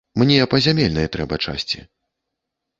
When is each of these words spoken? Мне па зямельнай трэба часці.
Мне 0.19 0.37
па 0.53 0.61
зямельнай 0.67 1.11
трэба 1.17 1.41
часці. 1.45 1.79